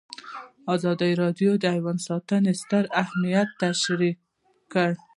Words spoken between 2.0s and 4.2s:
ساتنه ستر اهميت تشریح